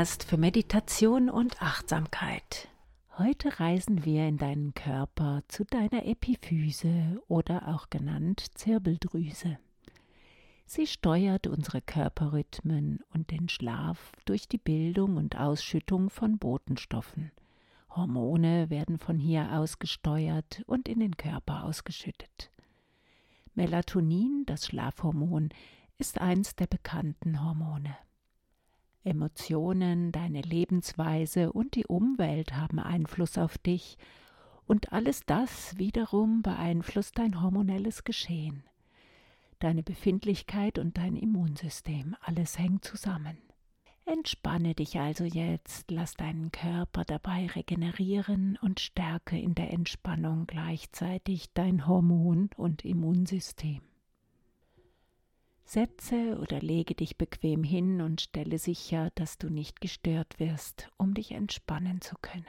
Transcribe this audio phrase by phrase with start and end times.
[0.00, 2.68] Podcast für Meditation und Achtsamkeit.
[3.18, 9.58] Heute reisen wir in deinen Körper zu deiner Epiphyse oder auch genannt Zirbeldrüse.
[10.64, 17.30] Sie steuert unsere Körperrhythmen und den Schlaf durch die Bildung und Ausschüttung von Botenstoffen.
[17.90, 22.50] Hormone werden von hier aus gesteuert und in den Körper ausgeschüttet.
[23.54, 25.50] Melatonin, das Schlafhormon,
[25.98, 27.98] ist eins der bekannten Hormone.
[29.04, 33.96] Emotionen, deine Lebensweise und die Umwelt haben Einfluss auf dich,
[34.66, 38.62] und alles das wiederum beeinflusst dein hormonelles Geschehen.
[39.58, 43.36] Deine Befindlichkeit und dein Immunsystem, alles hängt zusammen.
[44.06, 51.52] Entspanne dich also jetzt, lass deinen Körper dabei regenerieren und stärke in der Entspannung gleichzeitig
[51.52, 53.82] dein Hormon- und Immunsystem.
[55.72, 61.14] Setze oder lege dich bequem hin und stelle sicher, dass du nicht gestört wirst, um
[61.14, 62.44] dich entspannen zu können.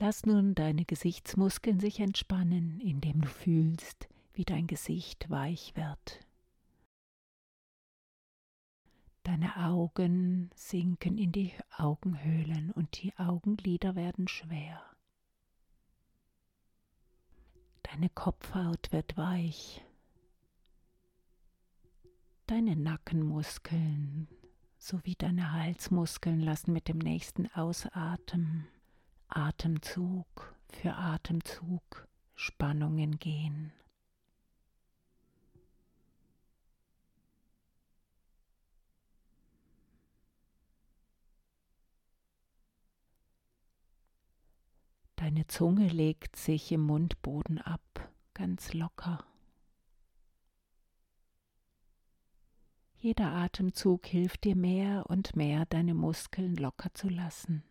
[0.00, 6.20] Lass nun deine Gesichtsmuskeln sich entspannen, indem du fühlst, wie dein Gesicht weich wird.
[9.22, 14.82] Deine Augen sinken in die Augenhöhlen und die Augenlider werden schwer.
[17.84, 19.84] Deine Kopfhaut wird weich.
[22.46, 24.28] Deine Nackenmuskeln
[24.78, 28.66] sowie deine Halsmuskeln lassen mit dem nächsten Ausatmen
[29.28, 33.72] Atemzug für Atemzug Spannungen gehen.
[45.22, 49.24] Deine Zunge legt sich im Mundboden ab, ganz locker.
[52.96, 57.62] Jeder Atemzug hilft dir mehr und mehr, deine Muskeln locker zu lassen.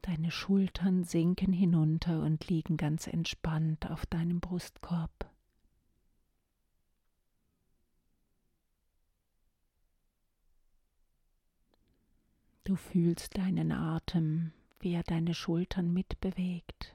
[0.00, 5.30] Deine Schultern sinken hinunter und liegen ganz entspannt auf deinem Brustkorb.
[12.68, 16.94] Du fühlst deinen Atem, wie er deine Schultern mitbewegt,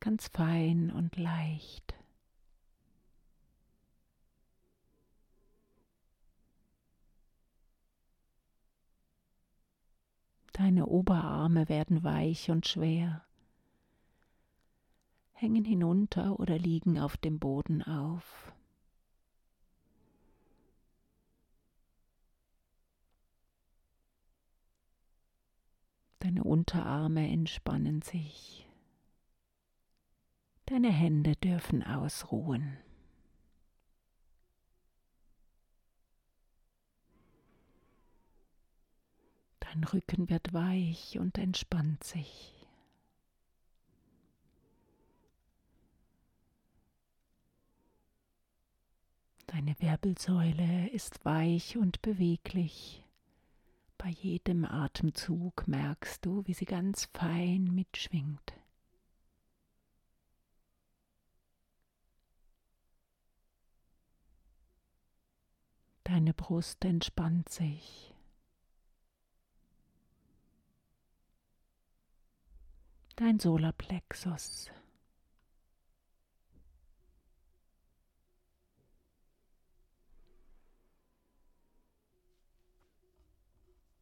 [0.00, 1.94] ganz fein und leicht.
[10.54, 13.26] Deine Oberarme werden weich und schwer,
[15.34, 18.54] hängen hinunter oder liegen auf dem Boden auf.
[26.32, 28.66] Deine Unterarme entspannen sich.
[30.64, 32.78] Deine Hände dürfen ausruhen.
[39.60, 42.66] Dein Rücken wird weich und entspannt sich.
[49.48, 53.04] Deine Wirbelsäule ist weich und beweglich.
[54.02, 58.52] Bei jedem Atemzug merkst du, wie sie ganz fein mitschwingt.
[66.02, 68.12] Deine Brust entspannt sich.
[73.14, 74.72] Dein Solarplexus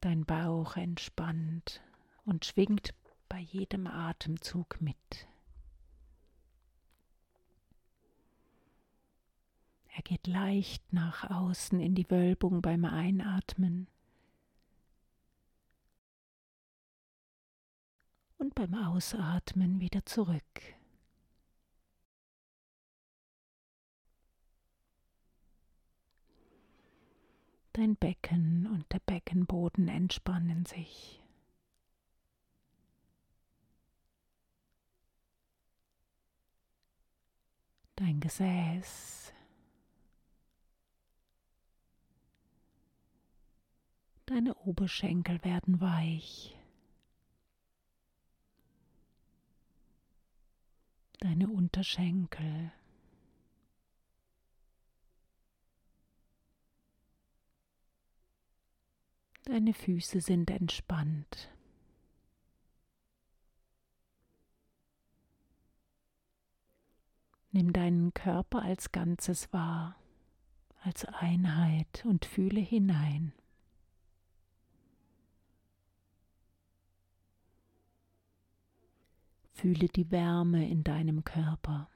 [0.00, 1.82] Dein Bauch entspannt
[2.24, 2.94] und schwingt
[3.28, 5.28] bei jedem Atemzug mit.
[9.94, 13.88] Er geht leicht nach außen in die Wölbung beim Einatmen
[18.38, 20.40] und beim Ausatmen wieder zurück.
[27.80, 31.18] Dein Becken und der Beckenboden entspannen sich.
[37.96, 39.32] Dein Gesäß.
[44.26, 46.54] Deine Oberschenkel werden weich.
[51.20, 52.72] deine Unterschenkel.
[59.50, 61.50] Deine Füße sind entspannt.
[67.50, 69.96] Nimm deinen Körper als Ganzes wahr,
[70.82, 73.32] als Einheit und fühle hinein.
[79.52, 81.90] Fühle die Wärme in deinem Körper.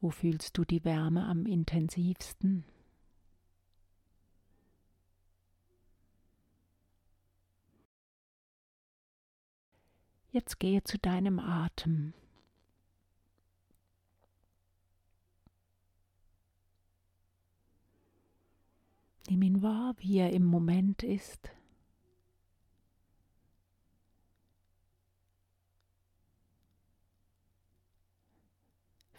[0.00, 2.64] Wo fühlst du die Wärme am intensivsten?
[10.30, 12.12] Jetzt gehe zu deinem Atem.
[19.28, 21.50] Nimm ihn wahr, wie er im Moment ist.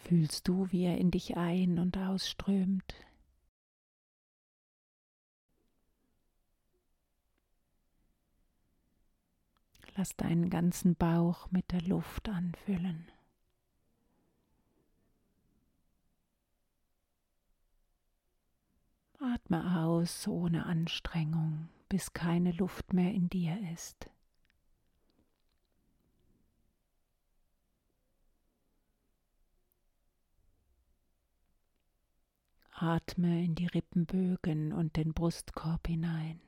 [0.09, 2.95] Fühlst du, wie er in dich ein- und ausströmt?
[9.95, 13.11] Lass deinen ganzen Bauch mit der Luft anfüllen.
[19.19, 24.09] Atme aus ohne Anstrengung, bis keine Luft mehr in dir ist.
[32.81, 36.39] Atme in die Rippenbögen und den Brustkorb hinein.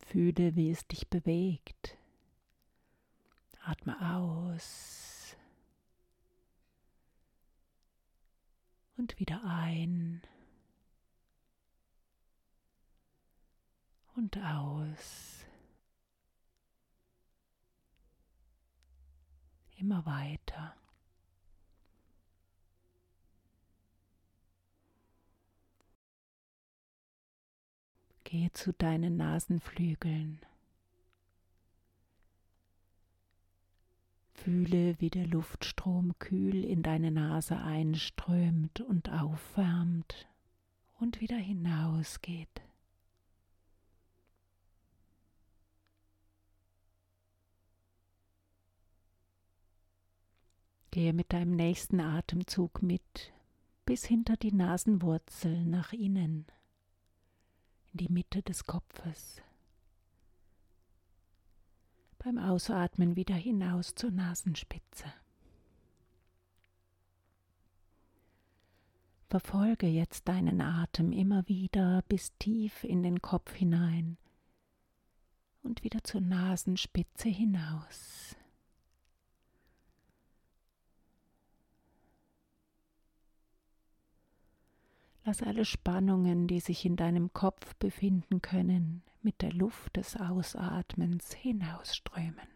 [0.00, 1.96] Fühle, wie es dich bewegt.
[3.62, 5.36] Atme aus
[8.96, 10.20] und wieder ein
[14.16, 15.35] und aus.
[19.76, 20.74] Immer weiter.
[28.24, 30.40] Gehe zu deinen Nasenflügeln.
[34.34, 40.26] Fühle, wie der Luftstrom kühl in deine Nase einströmt und aufwärmt
[40.98, 42.65] und wieder hinausgeht.
[50.96, 53.30] Gehe mit deinem nächsten Atemzug mit
[53.84, 56.46] bis hinter die Nasenwurzel nach innen,
[57.92, 59.42] in die Mitte des Kopfes.
[62.16, 65.12] Beim Ausatmen wieder hinaus zur Nasenspitze.
[69.28, 74.16] Verfolge jetzt deinen Atem immer wieder bis tief in den Kopf hinein
[75.62, 78.34] und wieder zur Nasenspitze hinaus.
[85.26, 91.32] Lass alle Spannungen, die sich in deinem Kopf befinden können, mit der Luft des Ausatmens
[91.34, 92.46] hinausströmen.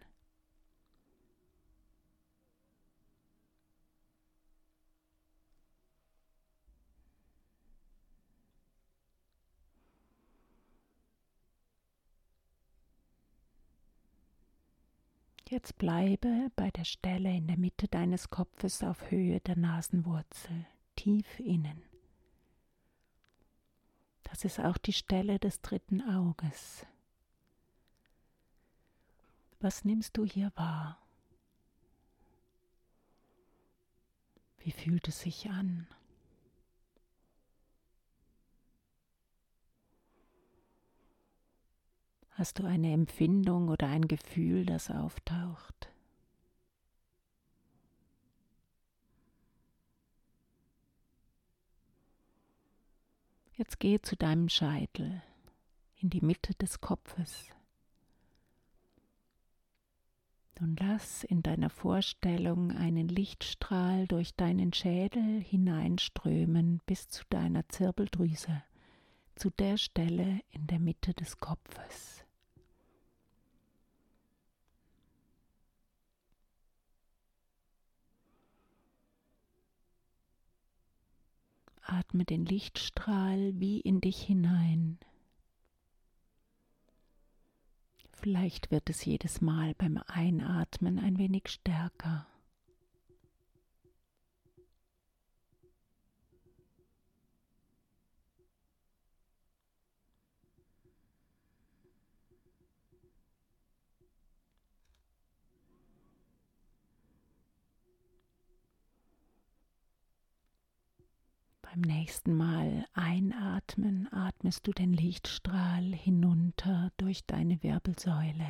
[15.49, 21.37] Jetzt bleibe bei der Stelle in der Mitte deines Kopfes auf Höhe der Nasenwurzel, tief
[21.41, 21.90] innen.
[24.31, 26.85] Das ist auch die Stelle des dritten Auges.
[29.59, 30.97] Was nimmst du hier wahr?
[34.59, 35.85] Wie fühlt es sich an?
[42.31, 45.90] Hast du eine Empfindung oder ein Gefühl, das auftaucht?
[53.53, 55.21] Jetzt geh zu deinem Scheitel
[55.97, 57.51] in die Mitte des Kopfes
[60.61, 68.63] und lass in deiner Vorstellung einen Lichtstrahl durch deinen Schädel hineinströmen bis zu deiner Zirbeldrüse,
[69.35, 72.20] zu der Stelle in der Mitte des Kopfes.
[81.81, 84.99] Atme den Lichtstrahl wie in dich hinein.
[88.11, 92.27] Vielleicht wird es jedes Mal beim Einatmen ein wenig stärker.
[111.71, 118.49] Beim nächsten Mal einatmen, atmest du den Lichtstrahl hinunter durch deine Wirbelsäule.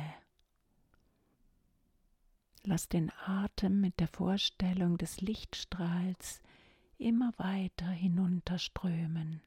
[2.64, 6.40] Lass den Atem mit der Vorstellung des Lichtstrahls
[6.98, 9.40] immer weiter hinunterströmen,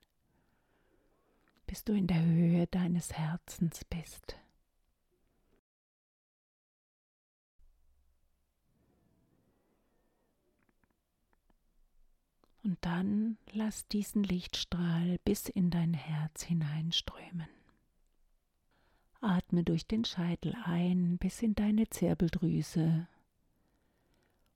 [1.67, 4.37] bis du in der Höhe deines Herzens bist.
[12.65, 17.47] Und dann lass diesen Lichtstrahl bis in dein Herz hineinströmen.
[19.21, 23.07] Atme durch den Scheitel ein bis in deine Zirbeldrüse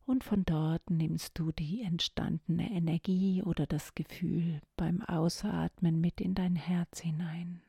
[0.09, 6.33] und von dort nimmst du die entstandene Energie oder das Gefühl beim Ausatmen mit in
[6.33, 7.61] dein Herz hinein.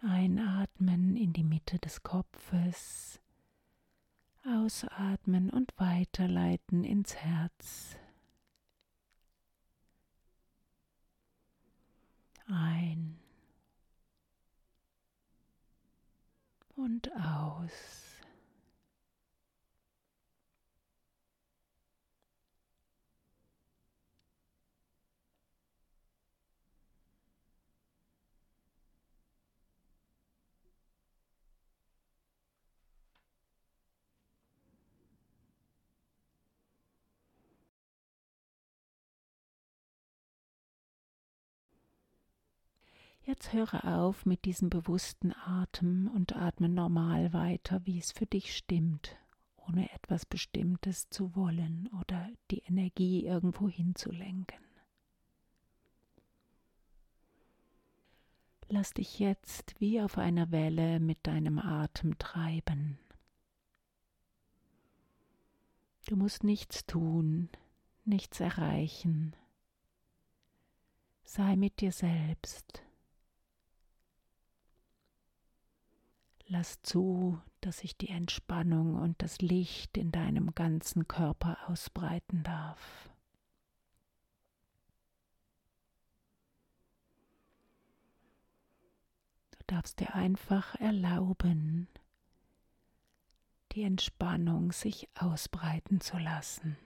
[0.00, 3.20] Einatmen in die Mitte des Kopfes,
[4.46, 7.96] ausatmen und weiterleiten ins Herz.
[12.48, 13.18] Ein
[16.76, 18.05] und aus.
[43.26, 48.56] Jetzt höre auf mit diesem bewussten Atem und atme normal weiter, wie es für dich
[48.56, 49.16] stimmt,
[49.56, 54.64] ohne etwas Bestimmtes zu wollen oder die Energie irgendwo hinzulenken.
[58.68, 62.96] Lass dich jetzt wie auf einer Welle mit deinem Atem treiben.
[66.06, 67.48] Du musst nichts tun,
[68.04, 69.34] nichts erreichen.
[71.24, 72.85] Sei mit dir selbst.
[76.48, 83.10] Lass zu, dass sich die Entspannung und das Licht in deinem ganzen Körper ausbreiten darf.
[89.58, 91.88] Du darfst dir einfach erlauben,
[93.72, 96.76] die Entspannung sich ausbreiten zu lassen.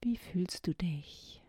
[0.00, 1.42] Wie fühlst du dich?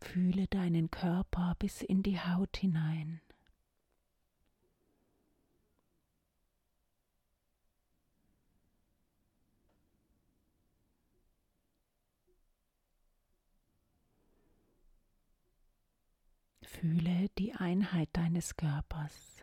[0.00, 3.20] Fühle deinen Körper bis in die Haut hinein.
[16.62, 19.37] Fühle die Einheit deines Körpers.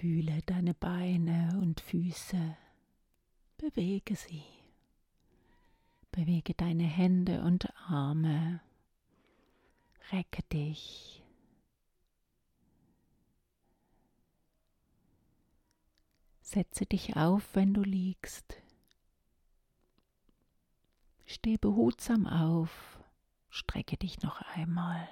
[0.00, 2.56] Fühle deine Beine und Füße.
[3.56, 4.44] Bewege sie.
[6.12, 8.60] Bewege deine Hände und Arme.
[10.12, 11.24] Recke dich.
[16.42, 18.62] Setze dich auf, wenn du liegst.
[21.26, 23.00] Steh behutsam auf.
[23.50, 25.08] Strecke dich noch einmal.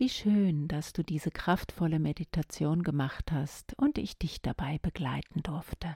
[0.00, 5.94] Wie schön, dass du diese kraftvolle Meditation gemacht hast und ich dich dabei begleiten durfte.